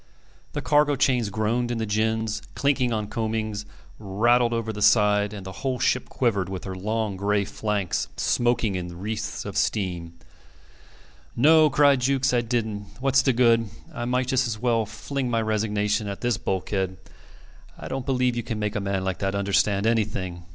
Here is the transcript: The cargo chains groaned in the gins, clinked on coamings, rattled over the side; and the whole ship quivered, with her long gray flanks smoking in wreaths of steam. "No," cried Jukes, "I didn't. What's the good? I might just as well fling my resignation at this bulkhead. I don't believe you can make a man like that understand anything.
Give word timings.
The 0.53 0.63
cargo 0.63 0.95
chains 0.95 1.29
groaned 1.29 1.69
in 1.69 1.77
the 1.77 1.85
gins, 1.85 2.41
clinked 2.55 2.91
on 2.91 3.05
coamings, 3.07 3.65
rattled 3.99 4.51
over 4.51 4.73
the 4.73 4.81
side; 4.81 5.31
and 5.31 5.45
the 5.45 5.51
whole 5.61 5.77
ship 5.77 6.09
quivered, 6.09 6.49
with 6.49 6.63
her 6.63 6.73
long 6.73 7.15
gray 7.15 7.45
flanks 7.45 8.07
smoking 8.17 8.73
in 8.73 8.97
wreaths 8.97 9.45
of 9.45 9.55
steam. 9.55 10.13
"No," 11.35 11.69
cried 11.69 12.01
Jukes, 12.01 12.33
"I 12.33 12.41
didn't. 12.41 12.87
What's 12.99 13.21
the 13.21 13.31
good? 13.31 13.69
I 13.93 14.05
might 14.05 14.25
just 14.25 14.47
as 14.47 14.57
well 14.57 14.87
fling 14.87 15.29
my 15.29 15.39
resignation 15.39 16.07
at 16.07 16.21
this 16.21 16.35
bulkhead. 16.37 16.97
I 17.77 17.87
don't 17.87 18.03
believe 18.07 18.35
you 18.35 18.41
can 18.41 18.57
make 18.57 18.75
a 18.75 18.79
man 18.81 19.03
like 19.03 19.19
that 19.19 19.35
understand 19.35 19.85
anything. 19.85 20.41